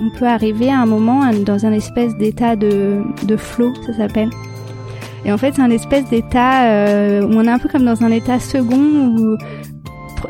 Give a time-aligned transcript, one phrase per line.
[0.00, 4.30] On peut arriver à un moment dans un espèce d'état de, de flow, ça s'appelle.
[5.24, 8.02] Et en fait, c'est un espèce d'état euh, où on est un peu comme dans
[8.02, 9.36] un état second où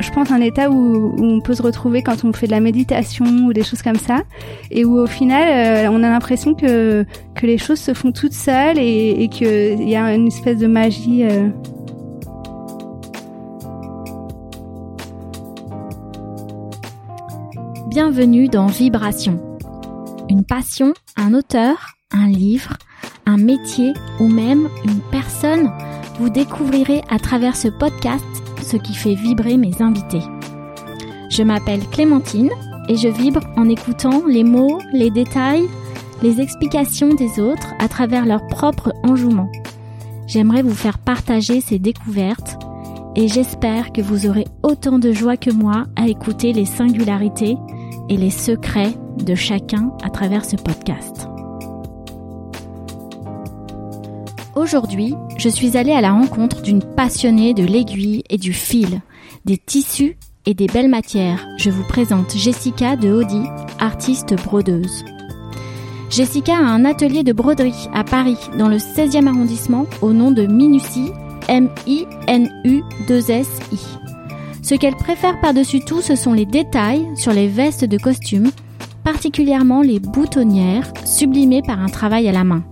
[0.00, 3.24] je pense un état où, on peut se retrouver quand on fait de la méditation
[3.46, 4.22] ou des choses comme ça
[4.70, 7.04] et où au final euh, on a l'impression que
[7.34, 11.24] que les choses se font toutes seules et, qu'il y a une espèce de magie
[11.24, 11.48] euh.
[17.94, 19.38] Bienvenue dans Vibration.
[20.28, 22.72] Une passion, un auteur, un livre,
[23.24, 25.70] un métier ou même une personne,
[26.18, 28.24] vous découvrirez à travers ce podcast
[28.64, 30.22] ce qui fait vibrer mes invités.
[31.30, 32.50] Je m'appelle Clémentine
[32.88, 35.68] et je vibre en écoutant les mots, les détails,
[36.20, 39.52] les explications des autres à travers leur propre enjouement.
[40.26, 42.58] J'aimerais vous faire partager ces découvertes
[43.14, 47.56] et j'espère que vous aurez autant de joie que moi à écouter les singularités
[48.08, 51.28] et les secrets de chacun à travers ce podcast.
[54.54, 59.00] Aujourd'hui, je suis allée à la rencontre d'une passionnée de l'aiguille et du fil,
[59.44, 61.46] des tissus et des belles matières.
[61.58, 63.42] Je vous présente Jessica de Audi,
[63.80, 65.04] artiste brodeuse.
[66.10, 70.46] Jessica a un atelier de broderie à Paris, dans le 16e arrondissement, au nom de
[70.46, 71.10] Minuci,
[71.48, 72.04] M-I-N-U-2-S-I.
[74.64, 78.50] Ce qu'elle préfère par-dessus tout, ce sont les détails sur les vestes de costume,
[79.04, 82.64] particulièrement les boutonnières, sublimées par un travail à la main.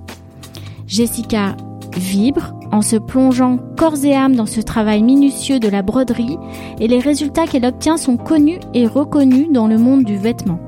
[0.86, 1.54] Jessica
[1.94, 6.38] vibre en se plongeant corps et âme dans ce travail minutieux de la broderie
[6.80, 10.60] et les résultats qu'elle obtient sont connus et reconnus dans le monde du vêtement.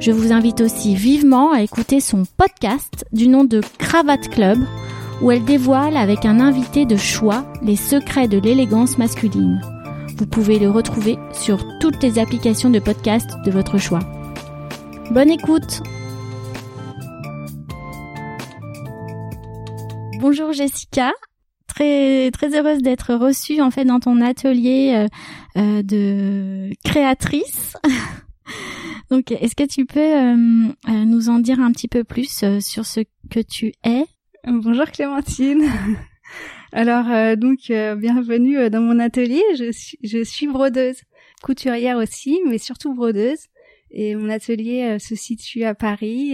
[0.00, 4.58] Je vous invite aussi vivement à écouter son podcast du nom de Cravate Club
[5.22, 9.60] où elle dévoile avec un invité de choix les secrets de l'élégance masculine.
[10.22, 13.98] Vous pouvez le retrouver sur toutes les applications de podcast de votre choix.
[15.10, 15.82] Bonne écoute
[20.20, 21.10] Bonjour Jessica,
[21.66, 27.76] très très heureuse d'être reçue en fait dans ton atelier euh, euh, de créatrice.
[29.10, 33.00] Donc, est-ce que tu peux euh, nous en dire un petit peu plus sur ce
[33.28, 34.06] que tu es?
[34.46, 35.68] Bonjour Clémentine.
[36.72, 39.42] Alors donc bienvenue dans mon atelier.
[39.58, 41.02] Je suis je suis brodeuse,
[41.42, 43.46] couturière aussi, mais surtout brodeuse.
[43.90, 46.32] Et mon atelier se situe à Paris,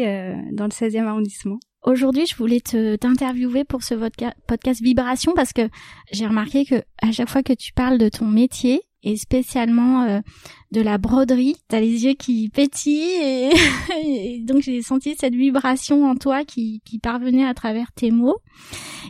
[0.53, 1.59] dans le 16e arrondissement.
[1.83, 3.95] Aujourd'hui, je voulais te t'interviewer pour ce
[4.47, 5.69] podcast Vibration parce que
[6.13, 10.21] j'ai remarqué que à chaque fois que tu parles de ton métier et spécialement euh,
[10.73, 13.51] de la broderie, t'as les yeux qui pétillent
[14.05, 18.39] et, donc j'ai senti cette vibration en toi qui, qui parvenait à travers tes mots.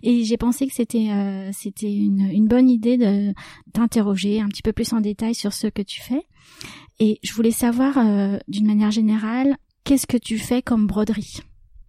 [0.03, 3.32] Et j'ai pensé que c'était euh, c'était une, une bonne idée de
[3.75, 6.27] un petit peu plus en détail sur ce que tu fais.
[7.00, 11.41] Et je voulais savoir euh, d'une manière générale qu'est-ce que tu fais comme broderie?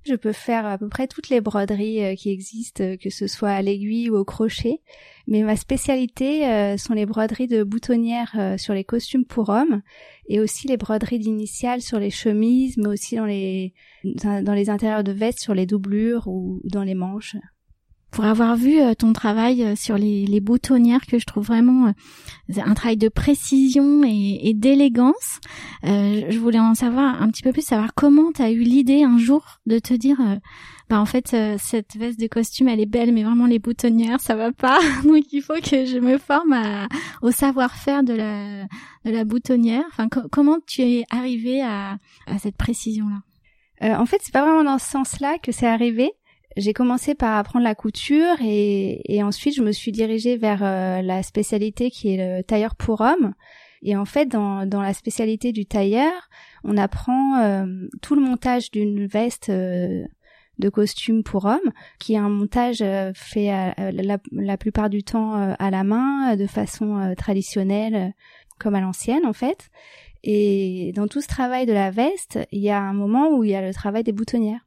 [0.10, 3.28] Je peux faire à peu près toutes les broderies euh, qui existent, euh, que ce
[3.28, 4.82] soit à l'aiguille ou au crochet.
[5.28, 9.84] Mais ma spécialité euh, sont les broderies de boutonnières sur les costumes pour hommes
[10.28, 15.04] et aussi les broderies d'initiales sur les chemises, mais aussi dans les dans les intérieurs
[15.04, 17.36] de vestes sur les doublures ou dans les manches
[18.12, 21.88] pour avoir vu euh, ton travail euh, sur les, les, boutonnières que je trouve vraiment
[21.88, 25.40] euh, un travail de précision et, et d'élégance.
[25.84, 29.18] je voulais en savoir un petit peu plus, savoir comment tu as eu l'idée un
[29.18, 30.18] jour de te dire,
[30.90, 34.36] bah en fait cette veste de costume elle est belle, mais vraiment les boutonnières ça
[34.36, 36.88] va pas, donc il faut que je me forme à,
[37.22, 38.64] au savoir-faire de la,
[39.06, 39.84] de la boutonnière.
[39.92, 44.64] Enfin comment tu es arrivé à, à cette précision là En fait c'est pas vraiment
[44.64, 46.12] dans ce sens-là que c'est arrivé
[46.60, 51.02] j'ai commencé par apprendre la couture et, et, ensuite je me suis dirigée vers euh,
[51.02, 53.34] la spécialité qui est le tailleur pour hommes.
[53.82, 56.12] Et en fait, dans, dans la spécialité du tailleur,
[56.66, 60.04] on apprend euh, tout le montage d'une veste euh,
[60.58, 62.84] de costume pour homme, qui est un montage
[63.16, 68.14] fait la, la, plupart du temps à la main, de façon traditionnelle,
[68.60, 69.70] comme à l'ancienne en fait.
[70.24, 73.52] Et dans tout ce travail de la veste, il y a un moment où il
[73.52, 74.66] y a le travail des boutonnières.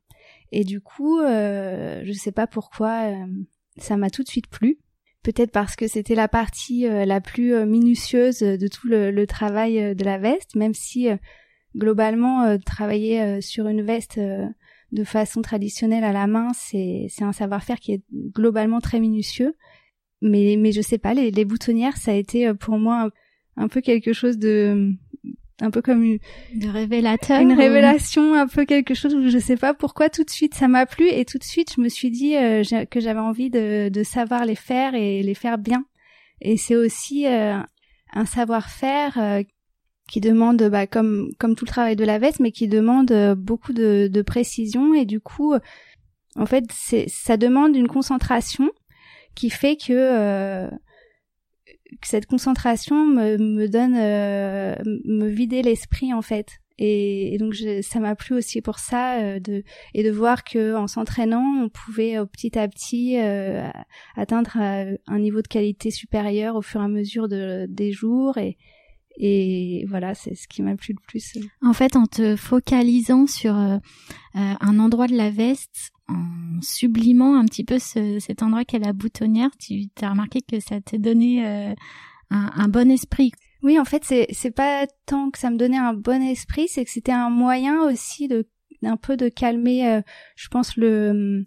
[0.52, 3.26] Et du coup, euh, je sais pas pourquoi, euh,
[3.78, 4.78] ça m'a tout de suite plu.
[5.22, 9.94] Peut-être parce que c'était la partie euh, la plus euh, minutieuse de tout le, travail
[9.94, 11.08] de la veste, même si
[11.74, 17.92] globalement travailler sur une veste de façon traditionnelle à la main, c'est un savoir-faire qui
[17.92, 19.54] est globalement très minutieux.
[20.20, 23.08] Mais mais je sais pas, les boutonnières, ça a été pour moi
[23.56, 24.92] un peu quelque chose de
[25.60, 26.18] un peu comme une,
[26.66, 30.54] révélateur, une révélation, un peu quelque chose où je sais pas pourquoi tout de suite
[30.54, 33.50] ça m'a plu et tout de suite je me suis dit euh, que j'avais envie
[33.50, 35.84] de, de, savoir les faire et les faire bien.
[36.40, 37.58] Et c'est aussi euh,
[38.12, 39.42] un savoir-faire
[40.08, 43.72] qui demande, bah, comme comme tout le travail de la veste, mais qui demande beaucoup
[43.72, 45.54] de, de précision et du coup,
[46.36, 48.70] en fait, c'est ça demande une concentration
[49.34, 50.68] qui fait que
[52.02, 56.62] cette concentration me, me donne me vider l'esprit en fait.
[56.78, 59.62] Et, donc ça m'a plu aussi pour ça euh, de
[59.94, 63.68] et de voir que en s'entraînant on pouvait euh, petit à petit euh,
[64.16, 68.56] atteindre un niveau de qualité supérieur au fur et à mesure de, des jours et
[69.16, 71.38] et voilà, c'est ce qui m'a plu le plus.
[71.62, 77.64] En fait, en te focalisant sur un endroit de la veste, en sublimant un petit
[77.64, 81.74] peu ce, cet endroit qu'est la boutonnière, tu as remarqué que ça t'a donné un,
[82.30, 83.32] un, bon esprit.
[83.62, 86.84] Oui, en fait, c'est c'est pas tant que ça me donnait un bon esprit, c'est
[86.84, 88.48] que c'était un moyen aussi de
[88.84, 90.00] un peu de calmer, euh,
[90.36, 91.44] je pense le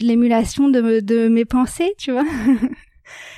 [0.00, 2.24] l'émulation de de mes pensées, tu vois.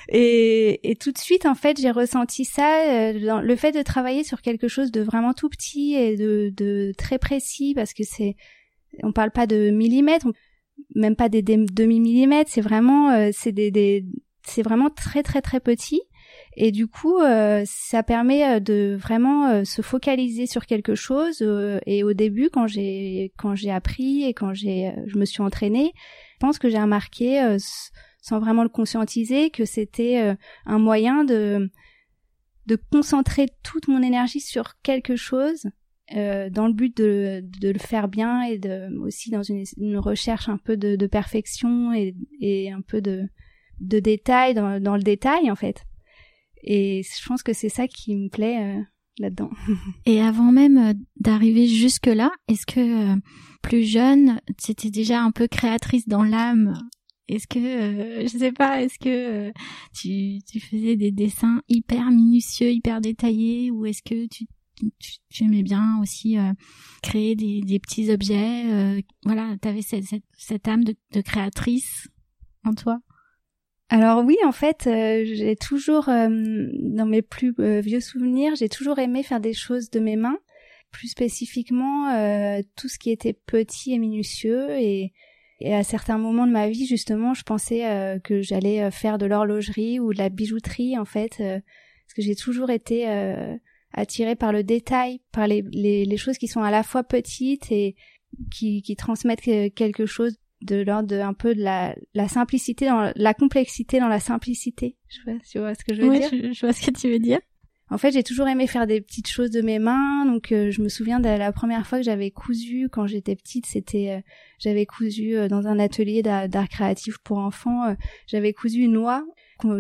[0.08, 4.24] et, et tout de suite, en fait, j'ai ressenti ça, euh, le fait de travailler
[4.24, 8.36] sur quelque chose de vraiment tout petit et de, de très précis, parce que c'est,
[9.02, 10.26] on parle pas de millimètres,
[10.94, 14.04] même pas des, demi millimètres, c'est vraiment, euh, c'est des, des
[14.46, 16.02] c'est vraiment très très très petit.
[16.56, 21.42] Et du coup, euh, ça permet euh, de vraiment euh, se focaliser sur quelque chose.
[21.86, 25.92] et au début, quand j'ai quand j'ai appris et quand j'ai je me suis entraînée,
[26.34, 27.56] je pense que j'ai remarqué,
[28.26, 31.70] sans vraiment le conscientiser, que c'était un moyen de
[32.66, 35.66] de concentrer toute mon énergie sur quelque chose
[36.10, 40.48] dans le but de, de le faire bien et de aussi dans une, une recherche
[40.48, 43.28] un peu de, perfection et, et un peu de
[43.80, 45.84] de détail dans, dans le détail en fait.
[46.62, 48.82] Et je pense que c'est ça qui me plaît euh,
[49.18, 49.50] là-dedans.
[50.06, 53.16] Et avant même euh, d'arriver jusque-là, est-ce que euh,
[53.62, 56.74] plus jeune, tu étais déjà un peu créatrice dans l'âme
[57.28, 59.52] Est-ce que, je sais pas, est-ce que
[59.94, 64.46] tu, tu faisais des dessins hyper minutieux, hyper détaillés, ou est-ce que tu,
[65.28, 66.36] tu, aimais bien aussi
[67.02, 72.08] créer des, des, petits objets Voilà, tu avais cette, cette, cette, âme de, de créatrice
[72.64, 73.00] en toi?
[73.88, 78.68] Alors oui, en fait, euh, j'ai toujours, euh, dans mes plus euh, vieux souvenirs, j'ai
[78.68, 80.38] toujours aimé faire des choses de mes mains,
[80.90, 82.06] plus spécifiquement
[82.76, 84.70] tout ce qui était petit et minutieux.
[84.70, 85.12] Et,
[85.60, 90.00] et, à certains moments de ma vie, justement, je pensais que j'allais faire de l'horlogerie
[90.00, 93.06] ou de la bijouterie, en fait, parce que j'ai toujours été
[93.92, 97.72] attirée par le détail, par les, les, les, choses qui sont à la fois petites
[97.72, 97.96] et
[98.50, 103.12] qui, qui transmettent quelque chose de l'ordre de un peu de la, la simplicité dans
[103.14, 104.96] la complexité dans la simplicité.
[105.08, 106.30] Je vois, tu vois ce que je veux dire?
[106.52, 107.40] je, vois ce que tu veux dire.
[107.88, 110.26] En fait, j'ai toujours aimé faire des petites choses de mes mains.
[110.26, 113.66] Donc, euh, je me souviens de la première fois que j'avais cousu quand j'étais petite.
[113.66, 114.20] C'était, euh,
[114.58, 117.96] j'avais cousu euh, dans un atelier d'art créatif pour enfants.
[118.26, 119.24] j'avais cousu une noix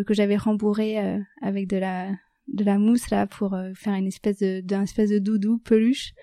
[0.06, 0.96] que j'avais rembourrée
[1.42, 2.10] avec de la
[2.48, 6.14] de la mousse là pour faire une espèce de d'un espèce de doudou peluche.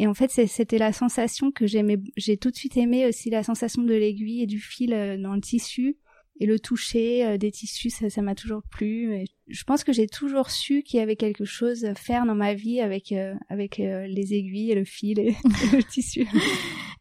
[0.00, 1.98] Et en fait, c'était la sensation que j'aimais.
[2.16, 5.34] J'ai tout de suite aimé aussi la sensation de l'aiguille et du fil euh, dans
[5.34, 5.98] le tissu
[6.40, 7.90] et le toucher euh, des tissus.
[7.90, 9.14] Ça, m'a toujours plu.
[9.14, 12.34] Et je pense que j'ai toujours su qu'il y avait quelque chose à faire dans
[12.34, 15.36] ma vie avec euh, avec les aiguilles et le fil et,
[15.72, 16.26] le tissu.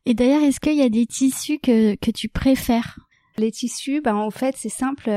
[0.06, 3.00] Et d'ailleurs, est-ce qu'il y a des tissus que que tu préfères?
[3.38, 5.10] Les tissus, bah en fait c'est simple.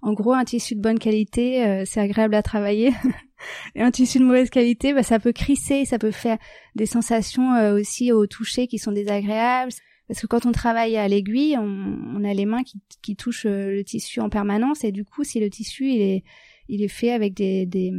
[0.00, 2.92] En gros, un tissu de bonne qualité, c'est agréable à travailler.
[3.74, 6.38] Et un tissu de mauvaise qualité, bah, ça peut crisser, ça peut faire
[6.74, 9.72] des sensations euh, aussi au toucher qui sont désagréables.
[10.08, 13.46] Parce que quand on travaille à l'aiguille, on, on, a les mains qui, qui touchent
[13.46, 16.24] euh, le tissu en permanence et du coup, si le tissu il est
[16.68, 17.92] il est fait avec des, des,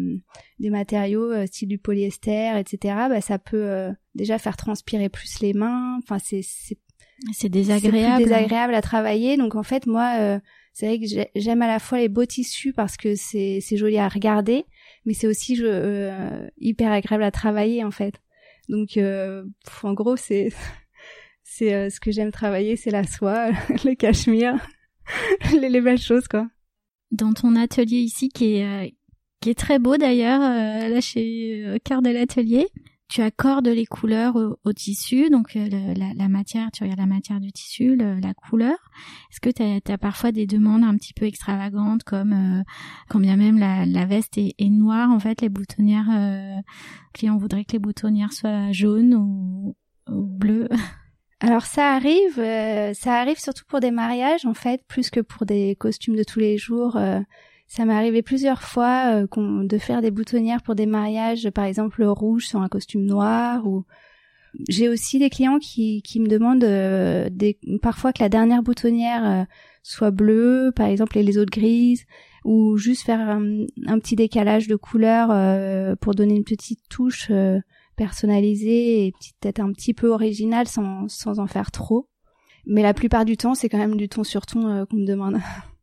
[0.59, 2.95] des matériaux euh, style du polyester, etc.
[3.09, 5.97] Bah, ça peut déjà faire transpirer plus les mains.
[6.03, 6.41] Enfin, c'est
[7.31, 8.23] c'est désagréable.
[8.23, 9.37] désagréable à travailler.
[9.37, 10.39] Donc en fait, moi,
[10.77, 13.97] c'est vrai que j'aime à la fois les beaux tissus parce que c'est c'est joli
[13.97, 14.63] à regarder,
[15.05, 18.21] mais c'est aussi je, euh, hyper agréable à travailler en fait.
[18.69, 19.43] Donc euh,
[19.81, 20.49] en gros c'est
[21.49, 23.51] c'est euh, ce que j'aime travailler, c'est la soie,
[23.85, 24.55] le cachemire,
[25.53, 26.47] les, les, belles choses quoi.
[27.11, 28.95] Dans ton atelier ici qui est
[29.39, 32.67] qui est très beau d'ailleurs, là chez au cœur de l'atelier,
[33.07, 37.39] tu accordes les couleurs au, tissu, donc euh, la, la, matière, tu regardes la matière
[37.39, 38.77] du tissu, la couleur.
[39.31, 42.63] Est-ce que tu as, parfois des demandes un petit peu extravagantes, comme euh,
[43.09, 46.59] quand bien même la, la veste est, est, noire, en fait, les boutonnières, euh,
[47.13, 49.77] client voudrait que les boutonnières soient jaunes ou,
[50.09, 50.69] ou bleues?
[51.39, 55.45] alors ça arrive, euh, ça arrive surtout pour des mariages en fait, plus que pour
[55.45, 56.97] des costumes de tous les jours.
[57.67, 62.03] Ça m'est arrivé plusieurs fois euh, de faire des boutonnières pour des mariages, par exemple
[62.03, 63.85] rouge sur un costume noir ou
[64.67, 66.61] j'ai aussi des clients qui, qui me demandent
[67.31, 69.45] des, parfois que la dernière boutonnière
[69.83, 72.05] soit bleue, par exemple, et les autres grises,
[72.43, 75.27] ou juste faire un, petit décalage de couleur
[75.97, 77.29] pour donner une petite touche
[77.97, 82.07] personnalisée et peut-être un petit peu originale sans, sans en faire trop.
[82.65, 85.37] Mais la plupart du temps, c'est quand même du ton sur ton qu'on me demande.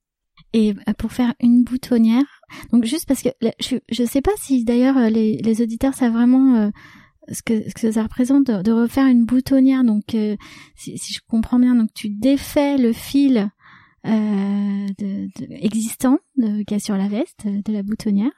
[0.54, 2.42] Et euh, pour faire une boutonnière,
[2.72, 3.30] donc juste parce que
[3.60, 6.70] je je sais pas si d'ailleurs euh, les, les auditeurs savent vraiment euh,
[7.32, 9.82] ce que ce que ça représente de, refaire une boutonnière.
[9.82, 10.16] Donc
[10.76, 13.50] si, si, je comprends bien, donc tu défais le fil
[14.06, 18.32] euh, de, de, existant qu'il y a sur la veste de la boutonnière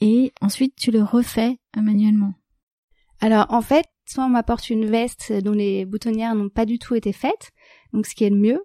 [0.00, 2.34] et ensuite tu le refais manuellement.
[3.22, 6.96] Alors en fait, soit on m'apporte une veste dont les boutonnières n'ont pas du tout
[6.96, 7.52] été faites,
[7.92, 8.60] donc ce qui est le mieux,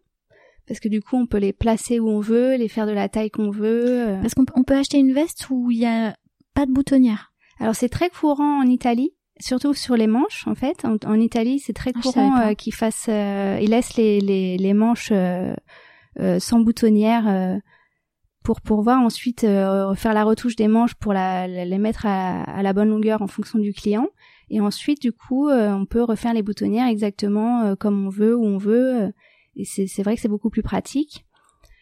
[0.68, 3.08] parce que du coup on peut les placer où on veut, les faire de la
[3.08, 4.10] taille qu'on veut.
[4.10, 4.22] Euh.
[4.22, 6.16] Parce qu'on peut acheter une veste où il y a
[6.56, 7.32] pas de boutonnière.
[7.60, 10.86] Alors c'est très courant en Italie, surtout sur les manches en fait.
[10.86, 14.74] En, Italie c'est très ah, courant euh, qu'ils fassent, euh, ils laissent les les, les
[14.74, 15.56] manches euh,
[16.40, 17.60] sans boutonnière
[18.44, 22.74] pour pouvoir ensuite faire la retouche des manches pour la, les mettre à, à, la
[22.74, 24.08] bonne longueur en fonction du client.
[24.50, 28.58] Et ensuite, du coup, on peut refaire les boutonnières exactement comme on veut, où on
[28.58, 29.12] veut.
[29.58, 31.26] Et c'est vrai que c'est beaucoup plus pratique.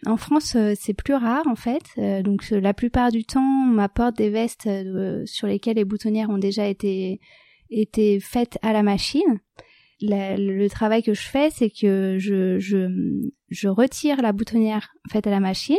[0.05, 1.83] En France, euh, c'est plus rare en fait.
[1.97, 6.29] Euh, donc la plupart du temps, on m'apporte des vestes euh, sur lesquelles les boutonnières
[6.29, 7.19] ont déjà été
[7.71, 9.39] été faites à la machine.
[10.01, 12.87] le travail que je fais, c'est que je, je,
[13.49, 15.77] je retire la boutonnière faite à la machine.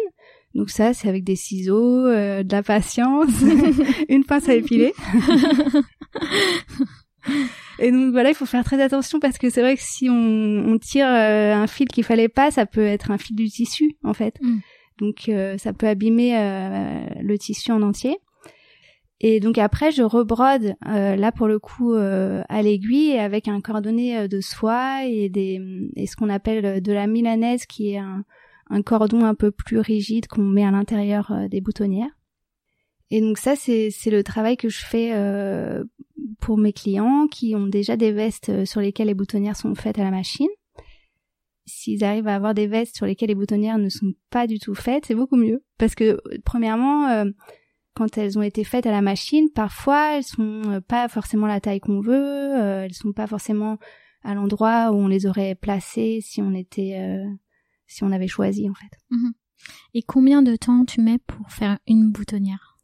[0.56, 3.28] Donc ça, c'est avec des ciseaux, de la patience,
[4.08, 4.94] une pince à épiler.
[7.78, 10.14] Et donc voilà, il faut faire très attention parce que c'est vrai que si on,
[10.14, 13.96] on tire euh, un fil qu'il fallait pas, ça peut être un fil du tissu
[14.02, 14.36] en fait.
[14.40, 14.58] Mm.
[14.98, 18.18] Donc euh, ça peut abîmer euh, le tissu en entier.
[19.20, 24.42] Et donc après, je rebrode là pour le coup à l'aiguille avec un cordonnet de
[24.42, 25.58] soie et des
[25.96, 28.26] et ce qu'on appelle de la milanaise qui est un,
[28.68, 32.16] un cordon un peu plus rigide qu'on met à l'intérieur des boutonnières.
[33.10, 35.84] Et donc ça, c'est le travail que je fais euh,
[36.40, 39.98] pour mes clients qui ont déjà des vestes euh, sur lesquelles les boutonnières sont faites
[39.98, 40.48] à la machine.
[41.66, 44.74] S'ils arrivent à avoir des vestes sur lesquelles les boutonnières ne sont pas du tout
[44.74, 45.64] faites, c'est beaucoup mieux.
[45.78, 47.24] Parce que premièrement, euh,
[47.94, 51.80] quand elles ont été faites à la machine, parfois elles sont pas forcément la taille
[51.80, 53.78] qu'on veut, elles sont pas forcément
[54.22, 57.24] à l'endroit où on les aurait placées si on était,
[57.86, 58.98] si on avait choisi en fait.
[59.10, 59.32] Mhm.
[59.94, 62.76] Et combien de temps tu mets pour faire une boutonnière?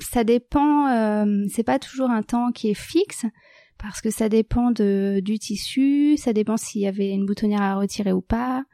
[0.00, 3.24] Ça dépend, euh, c'est pas toujours un temps qui est fixe
[3.78, 7.76] parce que ça dépend de, du tissu, ça dépend s'il y avait une boutonnière à
[7.76, 8.64] retirer ou pas,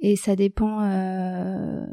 [0.00, 1.84] et ça dépend euh,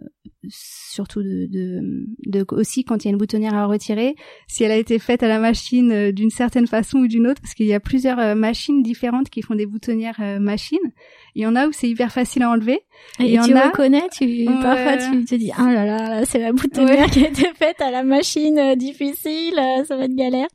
[0.50, 4.16] surtout de, de, de, aussi quand il y a une boutonnière à retirer,
[4.48, 7.42] si elle a été faite à la machine euh, d'une certaine façon ou d'une autre,
[7.42, 10.78] parce qu'il y a plusieurs euh, machines différentes qui font des boutonnières euh, machines.
[11.36, 12.82] Il y en a où c'est hyper facile à enlever.
[13.20, 17.26] Et, tu reconnais, tu parfois tu te dis ah là là, c'est la boutonnière qui
[17.26, 19.56] a été faite à la machine difficile,
[19.88, 20.48] ça va être galère.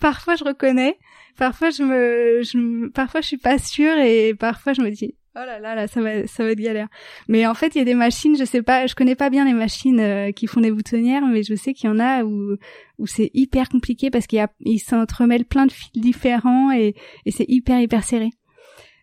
[0.00, 0.96] Parfois je reconnais,
[1.36, 5.40] parfois je me, je, parfois je suis pas sûre et parfois je me dis Oh
[5.44, 6.86] là là là, ça va, ça va être galère.
[7.26, 9.44] Mais en fait, il y a des machines, je sais pas, je connais pas bien
[9.44, 12.56] les machines euh, qui font des boutonnières, mais je sais qu'il y en a où
[12.98, 16.94] où c'est hyper compliqué parce qu'il y a, ils s'entremêlent plein de fils différents et
[17.26, 18.30] et c'est hyper hyper serré.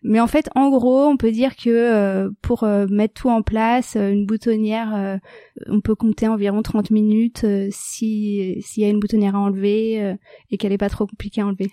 [0.02, 3.42] Mais en fait, en gros, on peut dire que euh, pour euh, mettre tout en
[3.42, 5.20] place, une boutonnière,
[5.66, 10.16] on peut compter environ 30 minutes si s'il y a une boutonnière à enlever
[10.50, 11.70] et qu'elle est pas trop compliquée à enlever.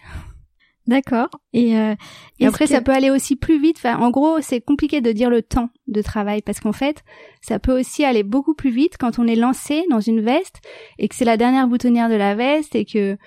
[0.89, 1.29] D'accord.
[1.53, 1.93] Et, euh,
[2.39, 3.77] et après, ça peut aller aussi plus vite.
[3.77, 7.03] Enfin, en gros, c'est compliqué de dire le temps de travail parce qu'en fait,
[7.41, 10.61] ça peut aussi aller beaucoup plus vite quand on est lancé dans une veste
[10.97, 13.17] et que c'est la dernière boutonnière de la veste et que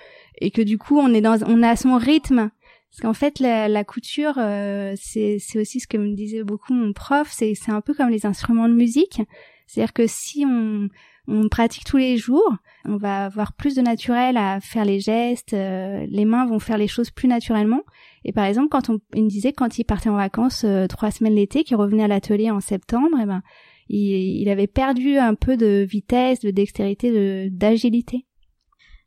[0.41, 2.51] et que du coup, on est dans, on a son rythme.
[2.91, 6.73] Parce qu'en fait, la, la couture, euh, c'est c'est aussi ce que me disait beaucoup
[6.73, 7.29] mon prof.
[7.31, 9.21] C'est c'est un peu comme les instruments de musique.
[9.67, 10.89] C'est-à-dire que si on
[11.27, 15.53] on pratique tous les jours, on va avoir plus de naturel à faire les gestes,
[15.53, 17.81] euh, les mains vont faire les choses plus naturellement.
[18.25, 21.11] Et par exemple, quand on, il me disait quand il partait en vacances euh, trois
[21.11, 23.41] semaines l'été, qu'il revenait à l'atelier en septembre, eh ben
[23.89, 28.25] il, il, avait perdu un peu de vitesse, de dextérité, de d'agilité.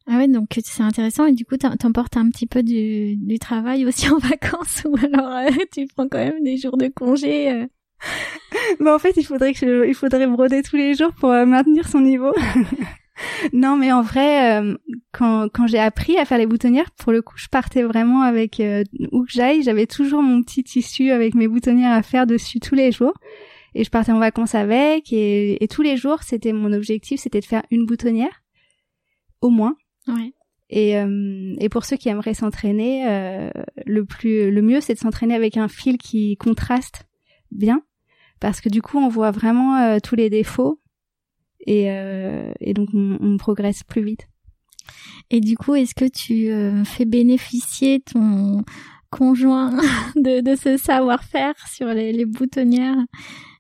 [0.07, 3.85] Ah ouais, donc c'est intéressant et du coup t'emportes un petit peu du, du travail
[3.85, 7.67] aussi en vacances ou alors euh, tu prends quand même des jours de congé
[8.81, 11.89] mais en fait, il faudrait que il faudrait broder tous les jours pour euh, maintenir
[11.89, 12.33] son niveau.
[13.53, 14.77] non, mais en vrai, euh,
[15.13, 18.61] quand, quand j'ai appris à faire les boutonnières, pour le coup, je partais vraiment avec
[18.61, 22.61] euh, où que j'aille, j'avais toujours mon petit tissu avec mes boutonnières à faire dessus
[22.61, 23.15] tous les jours.
[23.75, 27.41] Et je partais en vacances avec, et, et tous les jours, c'était mon objectif, c'était
[27.41, 28.43] de faire une boutonnière,
[29.43, 29.77] au moins.
[30.09, 30.33] Ouais.
[30.71, 30.95] Et,
[31.61, 33.05] et pour ceux qui aimeraient s'entraîner,
[33.85, 37.06] le plus, le mieux, c'est de s'entraîner avec un fil qui contraste
[37.57, 37.83] bien,
[38.41, 40.81] parce que du coup, on voit vraiment tous les défauts
[41.67, 44.29] et, et donc on, on progresse plus vite.
[45.31, 46.51] Et du coup, est-ce que tu
[46.85, 48.63] fais bénéficier ton
[49.11, 49.71] conjoint
[50.17, 53.05] de, de ce savoir-faire sur les, les boutonnières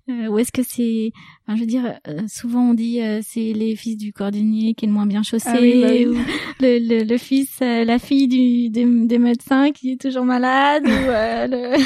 [0.09, 1.11] euh, ou est-ce que c'est,
[1.43, 4.85] enfin, je veux dire, euh, souvent on dit euh, c'est les fils du cordonnier qui
[4.85, 6.15] est le moins bien chaussé, ah bah ou
[6.61, 10.85] le, le, le, fils, euh, la fille du, des, des, médecins qui est toujours malade,
[10.85, 11.77] ou le...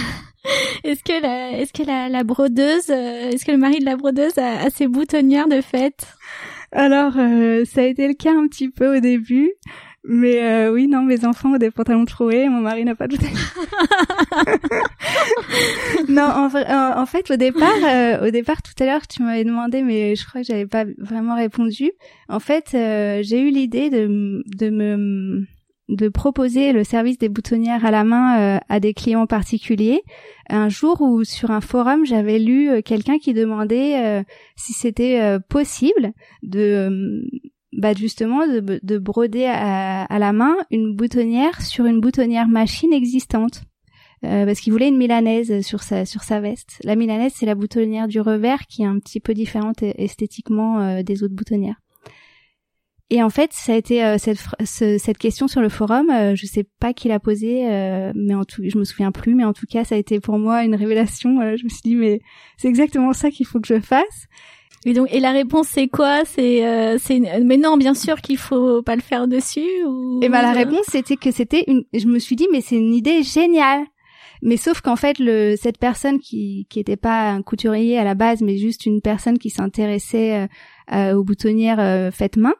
[0.84, 4.36] est-ce que la, est-ce que la, la brodeuse, est-ce que le mari de la brodeuse
[4.38, 6.06] a, a ses boutonnières de fête?
[6.72, 9.50] Alors, ça a été le cas un petit peu au début.
[10.02, 13.16] Mais euh, oui, non, mes enfants ont des pantalons troués, mon mari n'a pas de
[16.08, 20.16] non, en, fait, au départ, euh, au départ, tout à l'heure, tu m'avais demandé, mais
[20.16, 21.92] je crois que j'avais pas vraiment répondu.
[22.30, 25.44] En fait, euh, j'ai eu l'idée de, de me
[25.90, 30.02] de proposer le service des boutonnières à la main à des clients particuliers.
[30.48, 34.24] Un jour où sur un forum, j'avais lu quelqu'un qui demandait
[34.56, 37.22] si c'était possible de
[37.72, 42.92] bah justement de, de broder à, à, la main une boutonnière sur une boutonnière machine
[42.92, 43.62] existante.
[44.22, 46.78] Euh, parce qu'il voulait une milanaise sur sa sur sa veste.
[46.84, 51.02] La milanaise, c'est la boutonnière du revers qui est un petit peu différente esthétiquement euh,
[51.02, 51.80] des autres boutonnières.
[53.10, 56.10] Et en fait, ça a été euh, cette cette question sur le forum.
[56.10, 57.64] Euh, je sais pas qui l'a posée,
[58.14, 59.34] mais en tout, je me souviens plus.
[59.34, 61.56] Mais en tout cas, ça a été pour moi une révélation.
[61.56, 62.20] je me suis dit, mais
[62.56, 64.28] c'est exactement ça qu'il faut que je fasse.
[64.86, 66.24] Et donc, et la réponse c'est quoi?
[66.24, 69.84] C'est, euh, c'est, mais non, bien sûr qu'il faut pas le faire dessus.
[69.86, 70.20] Ou...
[70.22, 71.84] Et ben la réponse c'était que c'était une.
[71.92, 73.84] Je me suis dit mais c'est une idée géniale.
[74.42, 78.14] Mais sauf qu'en fait, le, cette personne qui qui était pas un couturier à la
[78.14, 80.46] base, mais juste une personne qui s'intéressait euh,
[80.94, 82.54] euh aux boutonnières euh, faites main,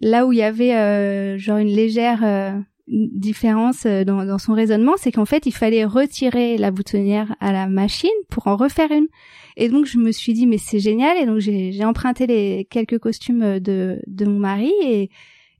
[0.00, 2.24] là où il y avait euh, genre une légère
[2.88, 7.66] différence dans, dans son raisonnement, c'est qu'en fait, il fallait retirer la boutonnière à la
[7.66, 9.08] machine pour en refaire une.
[9.56, 11.16] Et donc je me suis dit mais c'est génial.
[11.16, 15.10] Et donc j'ai emprunté les quelques costumes de de mon mari et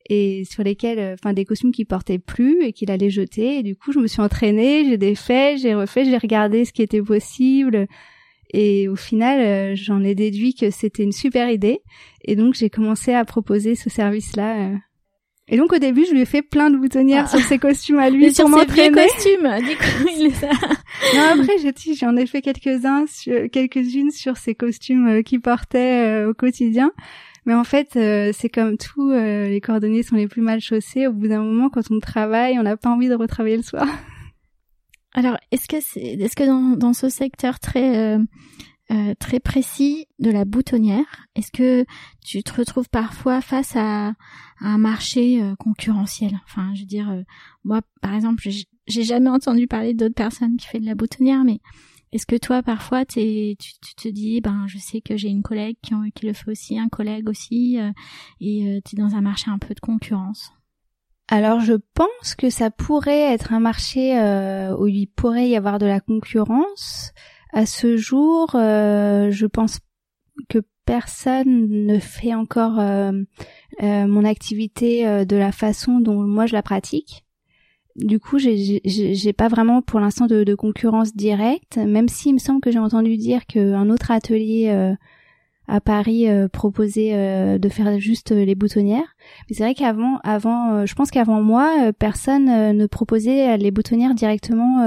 [0.09, 3.59] et sur lesquels enfin des costumes qu'il portait plus et qu'il allait jeter.
[3.59, 6.83] Et du coup je me suis entraînée, j'ai défait, j'ai refait, j'ai regardé ce qui
[6.83, 7.87] était possible
[8.53, 11.81] et au final euh, j'en ai déduit que c'était une super idée
[12.25, 14.77] et donc j'ai commencé à proposer ce service là euh,
[15.49, 17.37] et donc au début, je lui ai fait plein de boutonnières ah.
[17.37, 18.91] sur ses costumes à lui Mais pour m'entraîner.
[18.91, 20.51] costumes, du coup, il les a...
[21.15, 23.05] non, après j'ai j'en ai fait quelques-uns,
[23.53, 26.91] quelques-unes sur ses costumes euh, qu'il portait au quotidien.
[27.45, 31.07] Mais en fait, euh, c'est comme tout, les cordonniers sont les plus mal chaussés.
[31.07, 33.87] Au bout d'un moment, quand on travaille, on n'a pas envie de retravailler le soir.
[35.17, 38.19] Alors, est-ce que c'est, est-ce que dans, ce secteur très
[38.93, 41.27] euh, très précis de la boutonnière.
[41.35, 41.85] Est-ce que
[42.25, 44.13] tu te retrouves parfois face à,
[44.61, 46.39] un marché euh, concurrentiel?
[46.45, 47.23] Enfin, je veux dire, euh,
[47.65, 48.49] moi, par exemple,
[48.87, 51.59] j'ai jamais entendu parler d'autres personnes qui font de la boutonnière, mais
[52.13, 55.93] est-ce que toi, parfois, tu, te dis, ben, je sais que j'ai une collègue qui,
[56.15, 57.79] qui, le fait aussi, un collègue aussi,
[58.41, 60.53] et tu es dans un marché un peu de concurrence?
[61.29, 64.13] Alors je pense que ça pourrait être un marché
[64.79, 67.13] où il pourrait y avoir de la concurrence.
[67.53, 69.81] À ce jour, euh, je pense
[70.51, 73.13] que personne ne fait encore euh,
[73.83, 77.25] euh, mon activité de la façon dont moi je la pratique.
[77.95, 82.61] Du coup, j'ai pas vraiment pour l'instant de, de, concurrence directe, même s'il me semble
[82.61, 84.95] que j'ai entendu dire qu'un autre atelier
[85.69, 89.17] à Paris euh, proposer euh, de faire juste euh, les boutonnières.
[89.49, 94.81] Mais c'est vrai qu'avant, avant, je pense qu'avant moi, personne ne proposait les boutonnières directement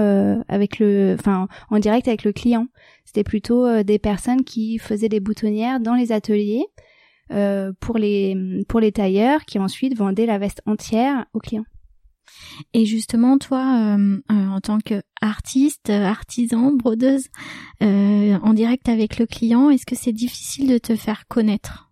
[0.47, 2.67] avec le, enfin, en direct avec le client.
[3.05, 6.65] C'était plutôt des personnes qui faisaient des boutonnières dans les ateliers
[7.79, 11.65] pour les pour les tailleurs, qui ensuite vendaient la veste entière aux clients.
[12.73, 17.27] Et justement, toi, euh, euh, en tant qu'artiste, artisan, brodeuse,
[17.81, 21.91] euh, en direct avec le client, est-ce que c'est difficile de te faire connaître?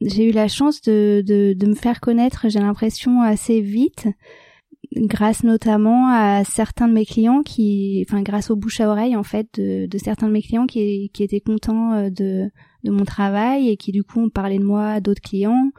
[0.00, 4.08] J'ai eu la chance de, de, de me faire connaître, j'ai l'impression, assez vite,
[4.94, 9.22] grâce notamment à certains de mes clients qui, enfin, grâce au bouche à oreille, en
[9.22, 12.50] fait, de, de certains de mes clients qui, qui étaient contents de,
[12.84, 15.70] de mon travail et qui, du coup, ont parlé de moi à d'autres clients.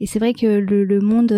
[0.00, 1.32] Et c'est vrai que le, le monde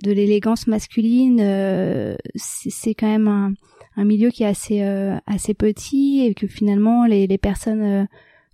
[0.00, 3.52] de l'élégance masculine, euh, c'est quand même un,
[3.96, 8.04] un, milieu qui est assez euh, assez petit et que finalement les, les personnes euh,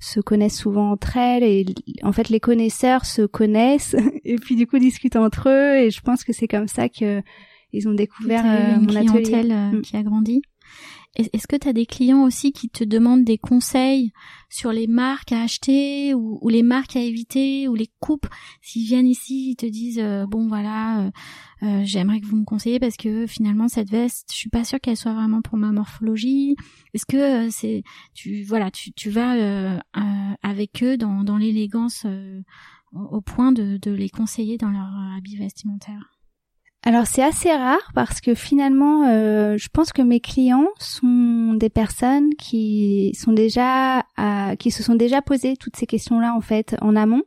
[0.00, 1.66] se connaissent souvent entre elles et
[2.02, 6.00] en fait les connaisseurs se connaissent et puis du coup discutent entre eux et je
[6.00, 7.22] pense que c'est comme ça que
[7.72, 8.44] ils ont découvert
[8.80, 9.82] mon atelier mm.
[9.82, 10.42] qui a grandi.
[11.18, 14.12] Est-ce que tu as des clients aussi qui te demandent des conseils
[14.48, 18.28] sur les marques à acheter ou, les marques à éviter ou les coupes?
[18.62, 21.10] S'ils viennent ici, ils te disent euh, bon voilà, euh,
[21.64, 24.78] euh, j'aimerais que vous me conseillez parce que finalement cette veste, je suis pas sûre
[24.80, 26.54] qu'elle soit vraiment pour ma morphologie.
[26.94, 27.82] Est-ce que c'est
[28.14, 29.80] tu voilà tu, tu vas
[30.44, 32.06] avec eux dans, l'élégance
[32.92, 36.17] au point de les conseiller dans leur habit vestimentaire?
[36.84, 41.70] Alors c'est assez rare parce que finalement, euh, je pense que mes clients sont des
[41.70, 44.04] personnes qui sont déjà,
[44.58, 47.22] qui se sont déjà posées toutes ces questions-là en fait en amont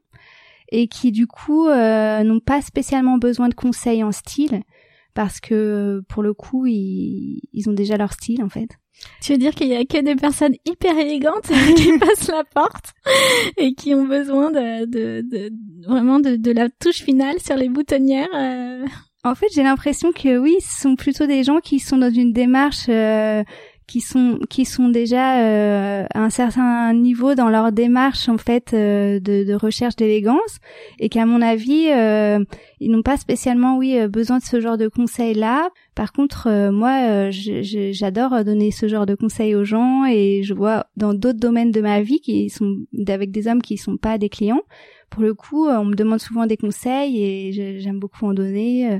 [0.71, 4.63] et qui du coup euh, n'ont pas spécialement besoin de conseils en style
[5.13, 8.69] parce que pour le coup ils, ils ont déjà leur style en fait.
[9.21, 12.93] Tu veux dire qu'il y a que des personnes hyper élégantes qui passent la porte
[13.57, 15.51] et qui ont besoin de, de, de
[15.87, 18.29] vraiment de, de, la touche finale sur les boutonnières.
[18.35, 18.85] Euh...
[19.23, 22.33] En fait, j'ai l'impression que oui, ce sont plutôt des gens qui sont dans une
[22.33, 23.43] démarche euh,
[23.85, 28.73] qui sont qui sont déjà euh, à un certain niveau dans leur démarche en fait
[28.73, 30.59] euh, de, de, recherche d'élégance
[30.97, 31.89] et qu'à mon avis
[32.79, 35.69] ils n'ont pas spécialement oui besoin de ce genre de conseils là.
[35.93, 41.13] Par contre, moi, j'adore donner ce genre de conseils aux gens et je vois dans
[41.13, 44.63] d'autres domaines de ma vie qui sont avec des hommes qui sont pas des clients
[45.11, 48.93] pour le coup, euh, on me demande souvent des conseils et j'aime beaucoup en donner.
[48.93, 48.99] Euh.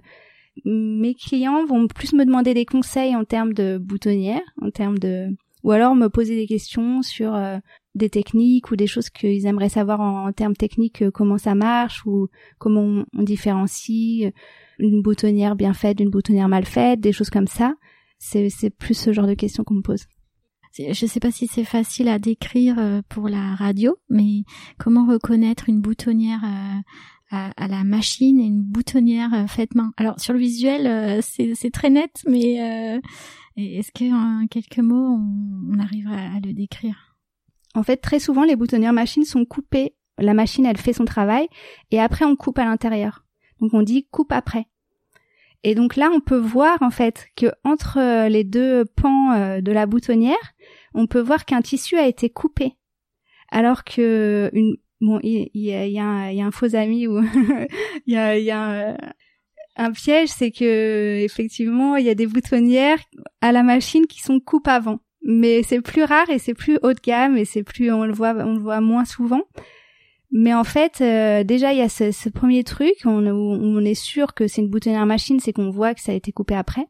[0.65, 5.29] Mes clients vont plus me demander des conseils en termes de boutonnière, en termes de,
[5.63, 7.57] ou alors me poser des questions sur euh,
[7.95, 12.27] des techniques ou des choses qu'ils aimeraient savoir en, termes techniques, comment ça marche ou
[12.59, 14.31] comment on, on, différencie
[14.77, 17.75] une boutonnière bien faite d'une boutonnière mal faite, des choses comme ça.
[18.19, 20.05] C'est plus ce genre de questions qu'on me pose
[20.77, 24.43] je ne sais pas si c'est facile à décrire euh, pour la radio, mais
[24.77, 26.79] comment reconnaître une boutonnière euh,
[27.57, 29.91] à, la machine et une boutonnière euh, faite main?
[29.97, 33.01] Alors sur le visuel, c'est très net, mais
[33.57, 35.19] est-ce qu'en quelques mots,
[35.71, 37.17] on, arrive à, le décrire?
[37.73, 39.95] En fait, très souvent, les boutonnières machines sont coupées.
[40.17, 41.47] La machine, elle fait son travail,
[41.89, 43.25] et après, on coupe à l'intérieur.
[43.59, 44.67] Donc on dit coupe après.
[45.63, 49.85] Et donc là, on peut voir en fait que entre les deux pans de la
[49.85, 50.53] boutonnière,
[50.93, 52.73] on peut voir qu'un tissu a été coupé,
[53.49, 54.51] alors que
[55.01, 57.21] bon, il y, a, un faux ami ou
[58.07, 58.97] il y a, y a
[59.75, 62.99] un, piège, c'est que effectivement il y a des boutonnières
[63.41, 66.93] à la machine qui sont coupes avant, mais c'est plus rare et c'est plus haut
[66.93, 69.43] de gamme et c'est plus on le voit on le voit moins souvent.
[70.31, 73.95] Mais en fait, euh, déjà, il y a ce, ce premier truc, on, on est
[73.95, 76.87] sûr que c'est une boutonnière machine, c'est qu'on voit que ça a été coupé après.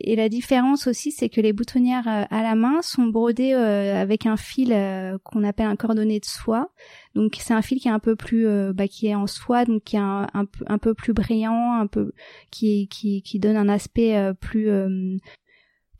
[0.00, 4.00] Et la différence aussi, c'est que les boutonnières euh, à la main sont brodées euh,
[4.00, 6.70] avec un fil euh, qu'on appelle un cordonnet de soie.
[7.14, 9.84] Donc c'est un fil qui est un peu plus, bah, qui est en soie, donc
[9.84, 12.12] qui est un, peu, un peu plus brillant, un peu
[12.50, 14.68] qui qui, qui donne un aspect plus